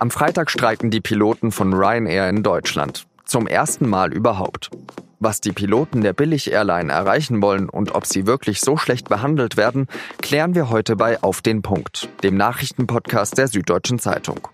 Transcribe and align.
Am 0.00 0.12
Freitag 0.12 0.48
streiken 0.48 0.92
die 0.92 1.00
Piloten 1.00 1.50
von 1.50 1.74
Ryanair 1.74 2.28
in 2.28 2.44
Deutschland. 2.44 3.08
Zum 3.24 3.48
ersten 3.48 3.88
Mal 3.88 4.12
überhaupt. 4.12 4.70
Was 5.18 5.40
die 5.40 5.50
Piloten 5.50 6.02
der 6.02 6.12
Billig-Airline 6.12 6.92
erreichen 6.92 7.42
wollen 7.42 7.68
und 7.68 7.96
ob 7.96 8.06
sie 8.06 8.24
wirklich 8.24 8.60
so 8.60 8.76
schlecht 8.76 9.08
behandelt 9.08 9.56
werden, 9.56 9.88
klären 10.22 10.54
wir 10.54 10.70
heute 10.70 10.94
bei 10.94 11.20
Auf 11.24 11.42
den 11.42 11.62
Punkt, 11.62 12.08
dem 12.22 12.36
Nachrichtenpodcast 12.36 13.36
der 13.36 13.48
Süddeutschen 13.48 13.98
Zeitung. 13.98 14.46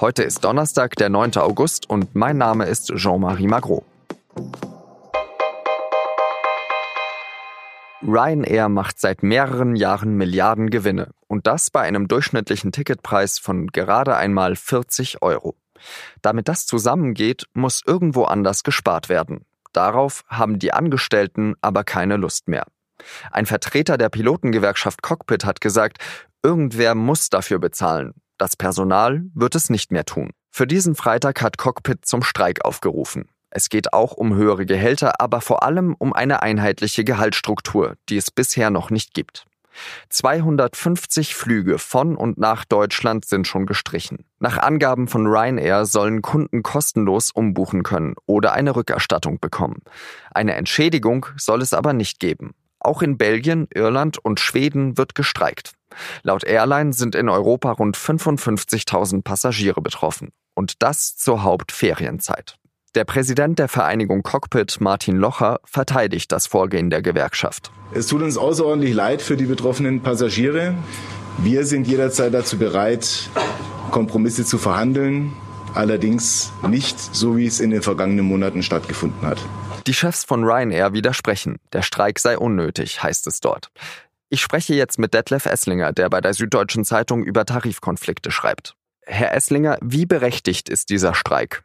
Heute 0.00 0.22
ist 0.22 0.44
Donnerstag, 0.44 0.94
der 0.94 1.08
9. 1.08 1.32
August 1.38 1.90
und 1.90 2.14
mein 2.14 2.38
Name 2.38 2.66
ist 2.66 2.92
Jean-Marie 2.94 3.48
Magro. 3.48 3.84
Ryanair 8.04 8.68
macht 8.68 8.98
seit 8.98 9.22
mehreren 9.22 9.76
Jahren 9.76 10.16
Milliarden 10.16 10.70
Gewinne 10.70 11.10
und 11.28 11.46
das 11.46 11.70
bei 11.70 11.82
einem 11.82 12.08
durchschnittlichen 12.08 12.72
Ticketpreis 12.72 13.38
von 13.38 13.68
gerade 13.68 14.16
einmal 14.16 14.56
40 14.56 15.22
Euro. 15.22 15.54
Damit 16.20 16.48
das 16.48 16.66
zusammengeht, 16.66 17.46
muss 17.54 17.82
irgendwo 17.86 18.24
anders 18.24 18.64
gespart 18.64 19.08
werden. 19.08 19.44
Darauf 19.72 20.24
haben 20.28 20.58
die 20.58 20.72
Angestellten 20.72 21.54
aber 21.60 21.84
keine 21.84 22.16
Lust 22.16 22.48
mehr. 22.48 22.66
Ein 23.30 23.46
Vertreter 23.46 23.98
der 23.98 24.08
Pilotengewerkschaft 24.08 25.02
Cockpit 25.02 25.44
hat 25.44 25.60
gesagt, 25.60 25.98
irgendwer 26.42 26.94
muss 26.94 27.30
dafür 27.30 27.58
bezahlen. 27.58 28.14
Das 28.36 28.56
Personal 28.56 29.22
wird 29.34 29.54
es 29.54 29.70
nicht 29.70 29.92
mehr 29.92 30.04
tun. 30.04 30.30
Für 30.50 30.66
diesen 30.66 30.94
Freitag 30.94 31.40
hat 31.40 31.56
Cockpit 31.56 32.04
zum 32.04 32.22
Streik 32.22 32.64
aufgerufen. 32.64 33.28
Es 33.54 33.68
geht 33.68 33.92
auch 33.92 34.12
um 34.12 34.34
höhere 34.34 34.64
Gehälter, 34.64 35.20
aber 35.20 35.42
vor 35.42 35.62
allem 35.62 35.94
um 35.98 36.14
eine 36.14 36.42
einheitliche 36.42 37.04
Gehaltsstruktur, 37.04 37.96
die 38.08 38.16
es 38.16 38.30
bisher 38.30 38.70
noch 38.70 38.88
nicht 38.88 39.12
gibt. 39.12 39.44
250 40.08 41.34
Flüge 41.34 41.78
von 41.78 42.16
und 42.16 42.38
nach 42.38 42.64
Deutschland 42.64 43.26
sind 43.26 43.46
schon 43.46 43.66
gestrichen. 43.66 44.24
Nach 44.38 44.56
Angaben 44.56 45.06
von 45.06 45.26
Ryanair 45.26 45.84
sollen 45.84 46.22
Kunden 46.22 46.62
kostenlos 46.62 47.30
umbuchen 47.30 47.82
können 47.82 48.14
oder 48.24 48.52
eine 48.52 48.74
Rückerstattung 48.74 49.38
bekommen. 49.38 49.82
Eine 50.30 50.54
Entschädigung 50.54 51.26
soll 51.36 51.60
es 51.60 51.74
aber 51.74 51.92
nicht 51.92 52.20
geben. 52.20 52.54
Auch 52.80 53.02
in 53.02 53.18
Belgien, 53.18 53.68
Irland 53.74 54.16
und 54.18 54.40
Schweden 54.40 54.96
wird 54.96 55.14
gestreikt. 55.14 55.72
Laut 56.22 56.42
Airline 56.44 56.94
sind 56.94 57.14
in 57.14 57.28
Europa 57.28 57.70
rund 57.72 57.98
55.000 57.98 59.22
Passagiere 59.22 59.82
betroffen. 59.82 60.30
Und 60.54 60.82
das 60.82 61.16
zur 61.16 61.42
Hauptferienzeit. 61.42 62.56
Der 62.94 63.06
Präsident 63.06 63.58
der 63.58 63.68
Vereinigung 63.68 64.22
Cockpit, 64.22 64.78
Martin 64.82 65.16
Locher, 65.16 65.60
verteidigt 65.64 66.30
das 66.30 66.46
Vorgehen 66.46 66.90
der 66.90 67.00
Gewerkschaft. 67.00 67.72
Es 67.94 68.06
tut 68.06 68.20
uns 68.20 68.36
außerordentlich 68.36 68.92
leid 68.92 69.22
für 69.22 69.38
die 69.38 69.46
betroffenen 69.46 70.02
Passagiere. 70.02 70.74
Wir 71.38 71.64
sind 71.64 71.88
jederzeit 71.88 72.34
dazu 72.34 72.58
bereit, 72.58 73.30
Kompromisse 73.92 74.44
zu 74.44 74.58
verhandeln, 74.58 75.32
allerdings 75.72 76.52
nicht 76.68 77.00
so, 77.00 77.38
wie 77.38 77.46
es 77.46 77.60
in 77.60 77.70
den 77.70 77.80
vergangenen 77.80 78.26
Monaten 78.26 78.62
stattgefunden 78.62 79.26
hat. 79.26 79.38
Die 79.86 79.94
Chefs 79.94 80.24
von 80.24 80.44
Ryanair 80.44 80.92
widersprechen. 80.92 81.56
Der 81.72 81.80
Streik 81.80 82.18
sei 82.18 82.36
unnötig, 82.36 83.02
heißt 83.02 83.26
es 83.26 83.40
dort. 83.40 83.68
Ich 84.28 84.42
spreche 84.42 84.74
jetzt 84.74 84.98
mit 84.98 85.14
Detlef 85.14 85.46
Esslinger, 85.46 85.92
der 85.92 86.10
bei 86.10 86.20
der 86.20 86.34
Süddeutschen 86.34 86.84
Zeitung 86.84 87.24
über 87.24 87.46
Tarifkonflikte 87.46 88.30
schreibt. 88.30 88.74
Herr 89.06 89.32
Esslinger, 89.34 89.78
wie 89.80 90.04
berechtigt 90.04 90.68
ist 90.68 90.90
dieser 90.90 91.14
Streik? 91.14 91.64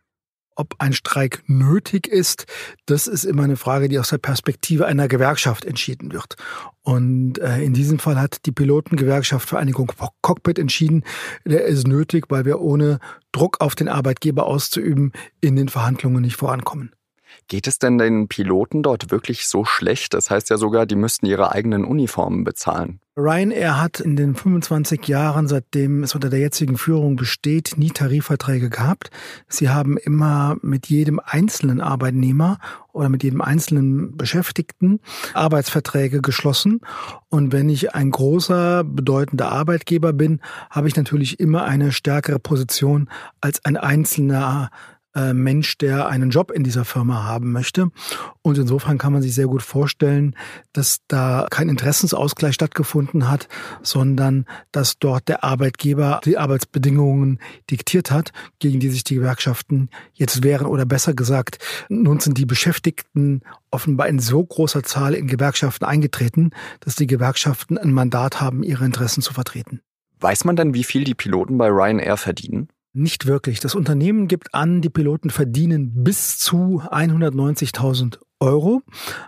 Ob 0.57 0.75
ein 0.79 0.93
Streik 0.93 1.43
nötig 1.47 2.07
ist, 2.07 2.45
das 2.85 3.07
ist 3.07 3.23
immer 3.23 3.43
eine 3.43 3.57
Frage, 3.57 3.89
die 3.89 3.99
aus 3.99 4.09
der 4.09 4.17
Perspektive 4.17 4.85
einer 4.85 5.07
Gewerkschaft 5.07 5.65
entschieden 5.65 6.11
wird. 6.11 6.35
Und 6.83 7.39
äh, 7.39 7.61
in 7.61 7.73
diesem 7.73 7.99
Fall 7.99 8.19
hat 8.19 8.45
die 8.45 8.51
Pilotengewerkschaft 8.51 9.47
Vereinigung 9.47 9.91
Cockpit 10.21 10.59
entschieden, 10.59 11.03
der 11.45 11.65
ist 11.65 11.87
nötig, 11.87 12.25
weil 12.29 12.45
wir 12.45 12.59
ohne 12.59 12.99
Druck 13.31 13.61
auf 13.61 13.75
den 13.75 13.87
Arbeitgeber 13.87 14.45
auszuüben 14.45 15.11
in 15.41 15.55
den 15.55 15.69
Verhandlungen 15.69 16.21
nicht 16.21 16.37
vorankommen. 16.37 16.91
Geht 17.47 17.67
es 17.67 17.79
denn 17.79 17.97
den 17.97 18.27
Piloten 18.27 18.83
dort 18.83 19.11
wirklich 19.11 19.47
so 19.47 19.65
schlecht? 19.65 20.13
Das 20.13 20.29
heißt 20.29 20.49
ja 20.49 20.57
sogar, 20.57 20.85
die 20.85 20.95
müssten 20.95 21.25
ihre 21.25 21.51
eigenen 21.51 21.85
Uniformen 21.85 22.43
bezahlen. 22.43 22.99
Ryanair 23.17 23.81
hat 23.81 23.99
in 23.99 24.15
den 24.15 24.35
25 24.35 25.07
Jahren, 25.07 25.47
seitdem 25.47 26.03
es 26.03 26.13
unter 26.13 26.29
der 26.29 26.39
jetzigen 26.39 26.77
Führung 26.77 27.15
besteht, 27.15 27.73
nie 27.75 27.89
Tarifverträge 27.89 28.69
gehabt. 28.69 29.09
Sie 29.47 29.69
haben 29.69 29.97
immer 29.97 30.57
mit 30.61 30.85
jedem 30.85 31.19
einzelnen 31.25 31.81
Arbeitnehmer 31.81 32.59
oder 32.93 33.09
mit 33.09 33.23
jedem 33.23 33.41
einzelnen 33.41 34.15
Beschäftigten 34.15 34.99
Arbeitsverträge 35.33 36.21
geschlossen. 36.21 36.81
Und 37.29 37.51
wenn 37.53 37.69
ich 37.69 37.95
ein 37.95 38.11
großer, 38.11 38.83
bedeutender 38.83 39.51
Arbeitgeber 39.51 40.13
bin, 40.13 40.39
habe 40.69 40.87
ich 40.87 40.95
natürlich 40.95 41.39
immer 41.39 41.63
eine 41.63 41.91
stärkere 41.91 42.37
Position 42.37 43.09
als 43.41 43.65
ein 43.65 43.77
einzelner 43.77 44.69
Mensch, 45.15 45.77
der 45.77 46.07
einen 46.07 46.29
Job 46.29 46.51
in 46.51 46.63
dieser 46.63 46.85
Firma 46.85 47.23
haben 47.23 47.51
möchte. 47.51 47.89
Und 48.41 48.57
insofern 48.57 48.97
kann 48.97 49.13
man 49.13 49.21
sich 49.21 49.33
sehr 49.33 49.47
gut 49.47 49.63
vorstellen, 49.63 50.35
dass 50.73 50.99
da 51.07 51.47
kein 51.49 51.69
Interessensausgleich 51.69 52.53
stattgefunden 52.53 53.29
hat, 53.29 53.47
sondern 53.81 54.45
dass 54.71 54.99
dort 54.99 55.27
der 55.27 55.43
Arbeitgeber 55.43 56.21
die 56.23 56.37
Arbeitsbedingungen 56.37 57.39
diktiert 57.71 58.11
hat, 58.11 58.31
gegen 58.59 58.79
die 58.79 58.89
sich 58.89 59.03
die 59.03 59.15
Gewerkschaften 59.15 59.89
jetzt 60.13 60.43
wehren. 60.43 60.67
Oder 60.67 60.85
besser 60.85 61.13
gesagt, 61.13 61.57
nun 61.89 62.19
sind 62.19 62.37
die 62.37 62.45
Beschäftigten 62.45 63.41
offenbar 63.71 64.07
in 64.07 64.19
so 64.19 64.43
großer 64.43 64.83
Zahl 64.83 65.13
in 65.13 65.27
Gewerkschaften 65.27 65.85
eingetreten, 65.85 66.51
dass 66.79 66.95
die 66.95 67.07
Gewerkschaften 67.07 67.77
ein 67.77 67.91
Mandat 67.91 68.39
haben, 68.39 68.63
ihre 68.63 68.85
Interessen 68.85 69.21
zu 69.21 69.33
vertreten. 69.33 69.81
Weiß 70.19 70.45
man 70.45 70.55
denn, 70.55 70.73
wie 70.73 70.83
viel 70.83 71.03
die 71.03 71.15
Piloten 71.15 71.57
bei 71.57 71.67
Ryanair 71.67 72.17
verdienen? 72.17 72.69
Nicht 72.97 73.27
wirklich. 73.27 73.59
Das 73.59 73.75
Unternehmen 73.75 74.27
gibt 74.27 74.55
an, 74.55 74.81
die 74.81 74.89
Piloten 74.89 75.29
verdienen 75.29 76.03
bis 76.03 76.39
zu 76.39 76.81
190.000 76.81 78.17
Euro, 78.39 78.81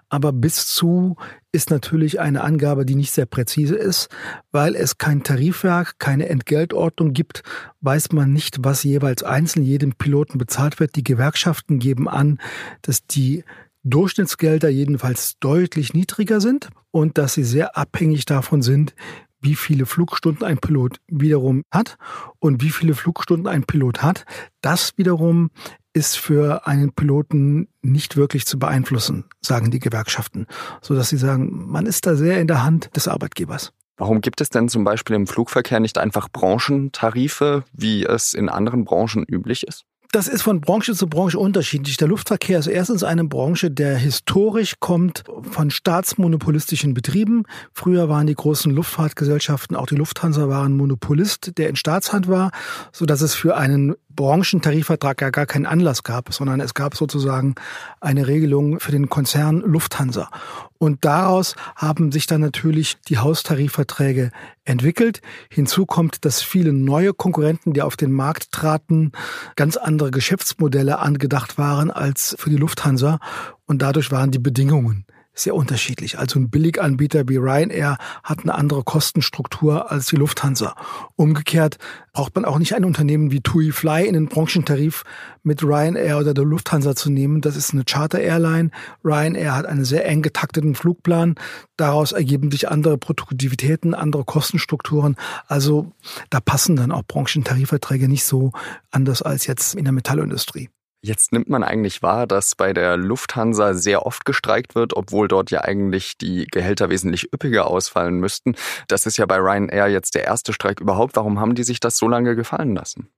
aber 0.09 0.33
bis 0.33 0.65
zu 0.65 1.17
ist 1.51 1.69
natürlich 1.69 2.19
eine 2.19 2.43
Angabe, 2.43 2.83
die 2.83 2.95
nicht 2.95 3.11
sehr 3.11 3.27
präzise 3.27 3.75
ist, 3.75 4.09
weil 4.51 4.73
es 4.73 4.97
kein 4.97 5.21
Tarifwerk, 5.21 5.99
keine 5.99 6.29
Entgeltordnung 6.29 7.13
gibt, 7.13 7.43
weiß 7.81 8.11
man 8.11 8.33
nicht, 8.33 8.57
was 8.63 8.81
jeweils 8.81 9.21
einzeln 9.21 9.61
jedem 9.61 9.93
Piloten 9.93 10.39
bezahlt 10.39 10.79
wird. 10.79 10.95
Die 10.95 11.03
Gewerkschaften 11.03 11.77
geben 11.77 12.09
an, 12.09 12.39
dass 12.81 13.05
die 13.05 13.43
Durchschnittsgelder 13.83 14.69
jedenfalls 14.69 15.37
deutlich 15.39 15.93
niedriger 15.93 16.41
sind 16.41 16.69
und 16.89 17.19
dass 17.19 17.35
sie 17.35 17.43
sehr 17.43 17.77
abhängig 17.77 18.25
davon 18.25 18.63
sind, 18.63 18.95
wie 19.41 19.55
viele 19.55 19.85
Flugstunden 19.85 20.45
ein 20.45 20.57
Pilot 20.57 20.99
wiederum 21.07 21.63
hat 21.71 21.97
und 22.39 22.61
wie 22.61 22.69
viele 22.69 22.93
Flugstunden 22.93 23.47
ein 23.47 23.63
Pilot 23.63 24.01
hat. 24.01 24.25
Das 24.61 24.97
wiederum 24.97 25.51
ist 25.93 26.17
für 26.17 26.67
einen 26.67 26.93
Piloten 26.93 27.67
nicht 27.81 28.15
wirklich 28.15 28.45
zu 28.45 28.59
beeinflussen, 28.59 29.25
sagen 29.41 29.71
die 29.71 29.79
Gewerkschaften, 29.79 30.45
so 30.81 30.95
dass 30.95 31.09
sie 31.09 31.17
sagen, 31.17 31.69
man 31.69 31.85
ist 31.85 32.05
da 32.05 32.15
sehr 32.15 32.39
in 32.39 32.47
der 32.47 32.63
Hand 32.63 32.95
des 32.95 33.07
Arbeitgebers. 33.07 33.73
Warum 33.97 34.21
gibt 34.21 34.39
es 34.39 34.49
denn 34.49 34.69
zum 34.69 34.85
Beispiel 34.85 35.15
im 35.17 35.27
Flugverkehr 35.27 35.81
nicht 35.81 35.97
einfach 35.97 36.29
Branchentarife, 36.29 37.65
wie 37.73 38.05
es 38.05 38.33
in 38.33 38.47
anderen 38.47 38.85
Branchen 38.85 39.25
üblich 39.25 39.67
ist? 39.67 39.83
Das 40.11 40.27
ist 40.27 40.41
von 40.41 40.59
Branche 40.59 40.95
zu 40.95 41.07
Branche 41.07 41.37
unterschiedlich. 41.37 41.97
Der 41.97 42.07
Luftverkehr 42.07 42.57
ist 42.57 42.65
erstens 42.65 43.03
eine 43.03 43.25
Branche, 43.25 43.69
der 43.69 43.95
historisch 43.95 44.79
kommt 44.79 45.23
von 45.51 45.69
staatsmonopolistischen 45.69 46.95
Betrieben. 46.95 47.43
Früher 47.73 48.09
waren 48.09 48.25
die 48.25 48.33
großen 48.33 48.73
Luftfahrtgesellschaften, 48.73 49.77
auch 49.77 49.85
die 49.85 49.95
Lufthansa 49.95 50.49
waren 50.49 50.75
Monopolist, 50.75 51.59
der 51.59 51.69
in 51.69 51.75
Staatshand 51.75 52.27
war, 52.27 52.49
so 52.91 53.05
dass 53.05 53.21
es 53.21 53.35
für 53.35 53.55
einen 53.55 53.93
Branchentarifvertrag 54.19 55.21
ja 55.21 55.29
gar 55.29 55.45
keinen 55.45 55.65
Anlass 55.65 56.03
gab, 56.03 56.33
sondern 56.33 56.59
es 56.59 56.73
gab 56.73 56.93
sozusagen 56.93 57.55
eine 58.01 58.27
Regelung 58.27 58.81
für 58.81 58.91
den 58.91 59.07
Konzern 59.07 59.61
Lufthansa. 59.61 60.29
Und 60.77 61.05
daraus 61.05 61.55
haben 61.77 62.11
sich 62.11 62.27
dann 62.27 62.41
natürlich 62.41 62.97
die 63.07 63.19
Haustarifverträge 63.19 64.31
entwickelt. 64.65 65.21
Hinzu 65.49 65.85
kommt, 65.85 66.25
dass 66.25 66.41
viele 66.41 66.73
neue 66.73 67.13
Konkurrenten, 67.13 67.71
die 67.71 67.81
auf 67.81 67.95
den 67.95 68.11
Markt 68.11 68.51
traten, 68.51 69.13
ganz 69.55 69.77
andere 69.77 70.11
Geschäftsmodelle 70.11 70.99
angedacht 70.99 71.57
waren 71.57 71.89
als 71.89 72.35
für 72.37 72.49
die 72.49 72.57
Lufthansa. 72.57 73.19
Und 73.67 73.81
dadurch 73.81 74.11
waren 74.11 74.31
die 74.31 74.39
Bedingungen 74.39 75.05
sehr 75.39 75.55
unterschiedlich. 75.55 76.19
Also 76.19 76.39
ein 76.39 76.49
Billiganbieter 76.49 77.27
wie 77.27 77.37
Ryanair 77.37 77.97
hat 78.23 78.39
eine 78.39 78.55
andere 78.55 78.83
Kostenstruktur 78.83 79.91
als 79.91 80.07
die 80.07 80.15
Lufthansa. 80.15 80.75
Umgekehrt 81.15 81.77
braucht 82.13 82.35
man 82.35 82.45
auch 82.45 82.59
nicht 82.59 82.75
ein 82.75 82.85
Unternehmen 82.85 83.31
wie 83.31 83.41
TUI 83.41 83.71
Fly 83.71 84.05
in 84.07 84.13
den 84.13 84.27
Branchentarif 84.27 85.03
mit 85.43 85.63
Ryanair 85.63 86.17
oder 86.17 86.33
der 86.33 86.45
Lufthansa 86.45 86.95
zu 86.95 87.09
nehmen. 87.09 87.41
Das 87.41 87.55
ist 87.55 87.73
eine 87.73 87.83
Charter-Airline. 87.83 88.71
Ryanair 89.03 89.55
hat 89.55 89.65
einen 89.65 89.85
sehr 89.85 90.05
eng 90.05 90.21
getakteten 90.21 90.75
Flugplan. 90.75 91.35
Daraus 91.77 92.11
ergeben 92.11 92.51
sich 92.51 92.69
andere 92.69 92.97
Produktivitäten, 92.97 93.93
andere 93.93 94.25
Kostenstrukturen. 94.25 95.15
Also 95.47 95.91
da 96.29 96.39
passen 96.39 96.75
dann 96.75 96.91
auch 96.91 97.03
Branchentarifverträge 97.03 98.07
nicht 98.07 98.25
so 98.25 98.51
anders 98.91 99.21
als 99.21 99.47
jetzt 99.47 99.75
in 99.75 99.85
der 99.85 99.93
Metallindustrie. 99.93 100.69
Jetzt 101.01 101.31
nimmt 101.31 101.47
man 101.47 101.63
eigentlich 101.63 102.01
wahr, 102.01 102.27
dass 102.27 102.55
bei 102.55 102.73
der 102.73 102.97
Lufthansa 102.97 103.73
sehr 103.73 104.05
oft 104.05 104.25
gestreikt 104.25 104.75
wird, 104.75 104.93
obwohl 104.95 105.29
dort 105.29 105.49
ja 105.49 105.61
eigentlich 105.61 106.17
die 106.17 106.45
Gehälter 106.45 106.89
wesentlich 106.89 107.33
üppiger 107.33 107.67
ausfallen 107.67 108.19
müssten. 108.19 108.55
Das 108.89 109.05
ist 109.05 109.17
ja 109.17 109.25
bei 109.25 109.37
Ryanair 109.37 109.87
jetzt 109.87 110.15
der 110.15 110.25
erste 110.25 110.51
Streik 110.51 110.81
überhaupt. 110.81 111.15
Warum 111.15 111.39
haben 111.39 111.55
die 111.55 111.63
sich 111.63 111.79
das 111.79 111.97
so 111.97 112.09
lange 112.09 112.35
gefallen 112.35 112.75
lassen? 112.75 113.09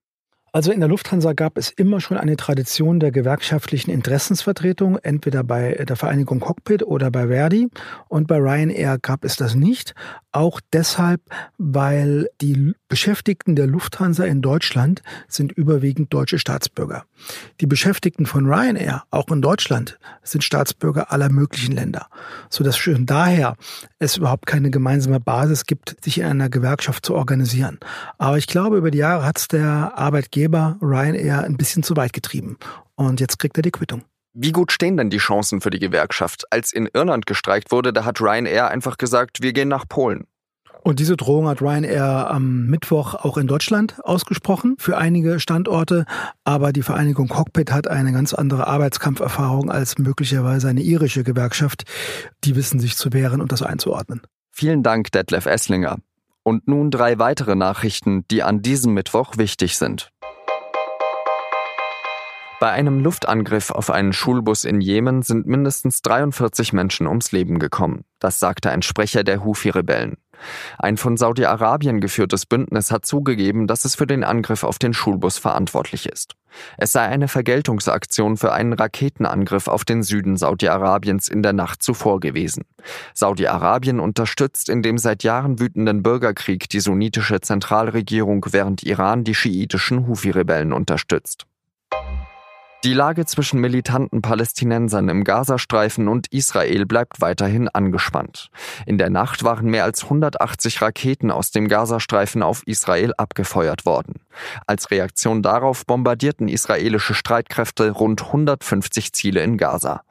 Also 0.53 0.73
in 0.73 0.81
der 0.81 0.89
Lufthansa 0.89 1.31
gab 1.31 1.57
es 1.57 1.69
immer 1.69 2.01
schon 2.01 2.17
eine 2.17 2.35
Tradition 2.35 2.99
der 2.99 3.11
gewerkschaftlichen 3.11 3.89
Interessensvertretung, 3.89 4.97
entweder 4.97 5.45
bei 5.45 5.85
der 5.87 5.95
Vereinigung 5.95 6.41
Cockpit 6.41 6.83
oder 6.83 7.09
bei 7.09 7.29
Verdi. 7.29 7.69
Und 8.09 8.27
bei 8.27 8.35
Ryanair 8.37 8.99
gab 9.01 9.23
es 9.23 9.37
das 9.37 9.55
nicht. 9.55 9.95
Auch 10.31 10.61
deshalb, 10.71 11.21
weil 11.57 12.29
die 12.41 12.73
Beschäftigten 12.87 13.55
der 13.55 13.67
Lufthansa 13.67 14.23
in 14.23 14.41
Deutschland 14.41 15.01
sind 15.27 15.51
überwiegend 15.51 16.13
deutsche 16.13 16.39
Staatsbürger. 16.39 17.05
Die 17.59 17.67
Beschäftigten 17.67 18.25
von 18.25 18.45
Ryanair, 18.45 19.03
auch 19.11 19.27
in 19.29 19.41
Deutschland, 19.41 19.99
sind 20.23 20.43
Staatsbürger 20.43 21.11
aller 21.11 21.29
möglichen 21.29 21.73
Länder. 21.73 22.07
Sodass 22.49 22.77
schon 22.77 23.05
daher 23.05 23.55
es 23.99 24.17
überhaupt 24.17 24.45
keine 24.45 24.71
gemeinsame 24.71 25.19
Basis 25.19 25.65
gibt, 25.65 25.95
sich 26.03 26.19
in 26.19 26.25
einer 26.25 26.49
Gewerkschaft 26.49 27.05
zu 27.05 27.15
organisieren. 27.15 27.79
Aber 28.17 28.37
ich 28.37 28.47
glaube, 28.47 28.77
über 28.77 28.91
die 28.91 28.99
Jahre 28.99 29.25
hat 29.25 29.37
es 29.37 29.47
der 29.47 29.97
Arbeitgeber 29.97 30.41
Arbeitgeber 30.41 30.77
Ryanair 30.81 31.43
ein 31.43 31.57
bisschen 31.57 31.83
zu 31.83 31.95
weit 31.95 32.13
getrieben. 32.13 32.57
Und 32.95 33.19
jetzt 33.19 33.39
kriegt 33.39 33.57
er 33.57 33.63
die 33.63 33.71
Quittung. 33.71 34.03
Wie 34.33 34.53
gut 34.53 34.71
stehen 34.71 34.95
denn 34.95 35.09
die 35.09 35.17
Chancen 35.17 35.59
für 35.59 35.71
die 35.71 35.79
Gewerkschaft? 35.79 36.45
Als 36.51 36.71
in 36.71 36.87
Irland 36.93 37.25
gestreikt 37.25 37.71
wurde, 37.71 37.91
da 37.91 38.05
hat 38.05 38.21
Ryanair 38.21 38.69
einfach 38.69 38.97
gesagt, 38.97 39.41
wir 39.41 39.51
gehen 39.51 39.67
nach 39.67 39.87
Polen. 39.87 40.25
Und 40.83 40.99
diese 40.99 41.15
Drohung 41.15 41.47
hat 41.47 41.61
Ryanair 41.61 42.31
am 42.31 42.65
Mittwoch 42.65 43.13
auch 43.13 43.37
in 43.37 43.45
Deutschland 43.45 43.99
ausgesprochen 44.03 44.75
für 44.79 44.97
einige 44.97 45.39
Standorte. 45.39 46.05
Aber 46.43 46.71
die 46.71 46.81
Vereinigung 46.81 47.27
Cockpit 47.27 47.71
hat 47.71 47.87
eine 47.87 48.13
ganz 48.13 48.33
andere 48.33 48.67
Arbeitskampferfahrung 48.67 49.69
als 49.69 49.99
möglicherweise 49.99 50.69
eine 50.69 50.81
irische 50.81 51.23
Gewerkschaft. 51.23 51.83
Die 52.43 52.55
wissen 52.55 52.79
sich 52.79 52.95
zu 52.95 53.13
wehren 53.13 53.41
und 53.41 53.51
das 53.51 53.61
einzuordnen. 53.61 54.21
Vielen 54.51 54.81
Dank, 54.81 55.11
Detlef 55.11 55.45
Esslinger. 55.45 55.97
Und 56.43 56.67
nun 56.67 56.89
drei 56.89 57.19
weitere 57.19 57.55
Nachrichten, 57.55 58.25
die 58.31 58.41
an 58.41 58.61
diesem 58.61 58.93
Mittwoch 58.93 59.37
wichtig 59.37 59.77
sind. 59.77 60.09
Bei 62.61 62.69
einem 62.69 62.99
Luftangriff 62.99 63.71
auf 63.71 63.89
einen 63.89 64.13
Schulbus 64.13 64.65
in 64.65 64.81
Jemen 64.81 65.23
sind 65.23 65.47
mindestens 65.47 66.03
43 66.03 66.73
Menschen 66.73 67.07
ums 67.07 67.31
Leben 67.31 67.57
gekommen. 67.57 68.05
Das 68.19 68.39
sagte 68.39 68.69
ein 68.69 68.83
Sprecher 68.83 69.23
der 69.23 69.43
Houthi-Rebellen. 69.43 70.17
Ein 70.77 70.97
von 70.97 71.17
Saudi-Arabien 71.17 71.99
geführtes 71.99 72.45
Bündnis 72.45 72.91
hat 72.91 73.03
zugegeben, 73.03 73.65
dass 73.65 73.83
es 73.83 73.95
für 73.95 74.05
den 74.05 74.23
Angriff 74.23 74.63
auf 74.63 74.77
den 74.77 74.93
Schulbus 74.93 75.39
verantwortlich 75.39 76.05
ist. 76.07 76.35
Es 76.77 76.91
sei 76.91 77.07
eine 77.07 77.27
Vergeltungsaktion 77.27 78.37
für 78.37 78.51
einen 78.51 78.73
Raketenangriff 78.73 79.67
auf 79.67 79.83
den 79.83 80.03
Süden 80.03 80.37
Saudi-Arabiens 80.37 81.29
in 81.29 81.41
der 81.41 81.53
Nacht 81.53 81.81
zuvor 81.81 82.19
gewesen. 82.19 82.65
Saudi-Arabien 83.15 83.99
unterstützt 83.99 84.69
in 84.69 84.83
dem 84.83 84.99
seit 84.99 85.23
Jahren 85.23 85.59
wütenden 85.59 86.03
Bürgerkrieg 86.03 86.69
die 86.69 86.79
sunnitische 86.79 87.41
Zentralregierung, 87.41 88.45
während 88.51 88.83
Iran 88.83 89.23
die 89.23 89.33
schiitischen 89.33 90.05
Hufi-Rebellen 90.05 90.73
unterstützt. 90.73 91.47
Die 92.83 92.93
Lage 92.93 93.27
zwischen 93.27 93.61
militanten 93.61 94.23
Palästinensern 94.23 95.07
im 95.07 95.23
Gazastreifen 95.23 96.07
und 96.07 96.25
Israel 96.33 96.87
bleibt 96.87 97.21
weiterhin 97.21 97.67
angespannt. 97.67 98.49
In 98.87 98.97
der 98.97 99.11
Nacht 99.11 99.43
waren 99.43 99.67
mehr 99.67 99.83
als 99.83 100.05
180 100.05 100.81
Raketen 100.81 101.29
aus 101.29 101.51
dem 101.51 101.67
Gazastreifen 101.67 102.41
auf 102.41 102.65
Israel 102.65 103.13
abgefeuert 103.17 103.85
worden. 103.85 104.15
Als 104.65 104.89
Reaktion 104.89 105.43
darauf 105.43 105.85
bombardierten 105.85 106.47
israelische 106.47 107.13
Streitkräfte 107.13 107.91
rund 107.91 108.23
150 108.23 109.13
Ziele 109.13 109.43
in 109.43 109.57
Gaza. 109.57 110.01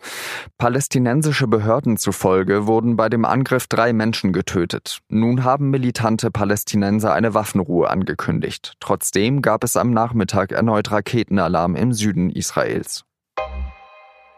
Palästinensische 0.56 1.48
Behörden 1.48 1.96
zufolge 1.96 2.68
wurden 2.68 2.94
bei 2.94 3.08
dem 3.08 3.24
Angriff 3.24 3.66
drei 3.66 3.92
Menschen 3.92 4.32
getötet. 4.32 5.00
Nun 5.08 5.42
haben 5.42 5.70
militante 5.70 6.30
Palästinenser 6.30 7.14
eine 7.14 7.34
Waffenruhe 7.34 7.90
angekündigt. 7.90 8.74
Trotzdem 8.78 9.42
gab 9.42 9.64
es 9.64 9.76
am 9.76 9.90
Nachmittag 9.90 10.52
erneut 10.52 10.92
Raketenalarm 10.92 11.74
im 11.74 11.92
Süden 11.92 12.30
Israels. 12.30 12.59
Israels. 12.60 13.04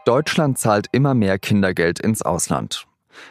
Deutschland 0.04 0.58
zahlt 0.58 0.88
immer 0.92 1.14
mehr 1.14 1.38
Kindergeld 1.38 2.00
ins 2.00 2.22
Ausland. 2.22 2.86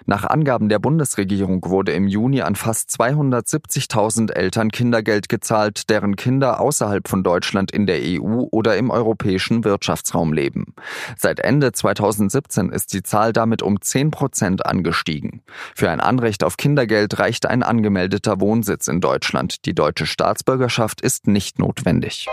Nach 0.06 0.26
Angaben 0.26 0.70
der 0.70 0.78
Bundesregierung 0.78 1.66
wurde 1.66 1.92
im 1.92 2.08
Juni 2.08 2.42
an 2.42 2.56
fast 2.56 2.90
270.000 2.92 4.32
Eltern 4.32 4.70
Kindergeld 4.70 5.28
gezahlt, 5.28 5.90
deren 5.90 6.16
Kinder 6.16 6.60
außerhalb 6.60 7.08
von 7.08 7.24
Deutschland 7.24 7.72
in 7.72 7.88
der 7.88 8.00
EU 8.02 8.46
oder 8.52 8.78
im 8.78 8.92
europäischen 8.92 9.64
Wirtschaftsraum 9.64 10.34
leben. 10.34 10.76
Seit 11.18 11.40
Ende 11.40 11.72
2017 11.72 12.70
ist 12.70 12.94
die 12.94 13.02
Zahl 13.02 13.34
damit 13.34 13.64
um 13.64 13.82
10 13.82 14.12
Prozent 14.12 14.66
angestiegen. 14.66 15.42
Für 15.76 15.90
ein 15.90 16.00
Anrecht 16.00 16.44
auf 16.44 16.58
Kindergeld 16.58 17.18
reicht 17.18 17.48
ein 17.48 17.64
angemeldeter 17.64 18.40
Wohnsitz 18.40 18.88
in 18.88 19.02
Deutschland. 19.02 19.66
Die 19.66 19.74
deutsche 19.74 20.06
Staatsbürgerschaft 20.06 21.02
ist 21.02 21.26
nicht 21.26 21.58
notwendig. 21.58 22.28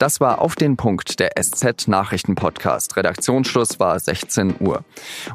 Das 0.00 0.18
war 0.18 0.40
auf 0.40 0.54
den 0.54 0.78
Punkt 0.78 1.20
der 1.20 1.32
SZ 1.38 1.86
Nachrichten 1.86 2.34
Podcast. 2.34 2.96
Redaktionsschluss 2.96 3.78
war 3.80 4.00
16 4.00 4.54
Uhr. 4.58 4.82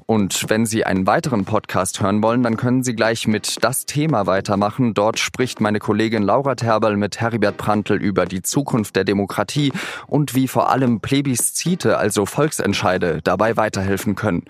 Und 0.07 0.49
wenn 0.49 0.65
Sie 0.65 0.83
einen 0.83 1.05
weiteren 1.05 1.45
Podcast 1.45 2.01
hören 2.01 2.23
wollen, 2.23 2.41
dann 2.41 2.57
können 2.57 2.81
Sie 2.81 2.95
gleich 2.95 3.27
mit 3.27 3.63
das 3.63 3.85
Thema 3.85 4.25
weitermachen. 4.25 4.95
Dort 4.95 5.19
spricht 5.19 5.61
meine 5.61 5.77
Kollegin 5.77 6.23
Laura 6.23 6.55
Terberl 6.55 6.97
mit 6.97 7.21
Heribert 7.21 7.57
Prantl 7.57 7.93
über 7.93 8.25
die 8.25 8.41
Zukunft 8.41 8.95
der 8.95 9.03
Demokratie 9.03 9.71
und 10.07 10.33
wie 10.33 10.47
vor 10.47 10.67
allem 10.71 10.99
Plebiszite, 10.99 11.99
also 11.99 12.25
Volksentscheide, 12.25 13.19
dabei 13.23 13.57
weiterhelfen 13.57 14.15
können. 14.15 14.45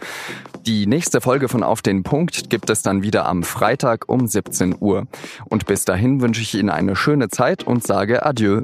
Die 0.66 0.88
nächste 0.88 1.20
Folge 1.20 1.50
von 1.50 1.62
Auf 1.62 1.82
den 1.82 2.04
Punkt 2.04 2.50
gibt 2.50 2.70
es 2.70 2.84
dann 2.84 3.04
wieder 3.04 3.26
am 3.26 3.44
Freitag 3.44 4.08
um 4.08 4.28
17 4.28 4.78
Uhr. 4.80 5.08
Und 5.50 5.66
bis 5.66 5.84
dahin 5.84 6.22
wünsche 6.22 6.42
ich 6.42 6.56
Ihnen 6.56 6.70
eine 6.70 6.96
schöne 6.96 7.28
Zeit 7.28 7.66
und 7.66 7.86
sage 7.86 8.26
Adieu. 8.26 8.62